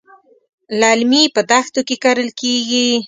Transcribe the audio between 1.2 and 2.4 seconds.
په دښتو کې کرل